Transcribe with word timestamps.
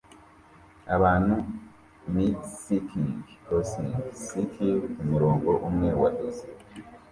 Abantu 0.95 1.35
ni 2.13 2.25
skiing 2.55 3.15
crossing 3.45 3.95
skiing 4.23 4.81
kumurongo 4.93 5.51
umwe 5.67 5.89
wa 6.01 6.09
dosiye 6.17 6.57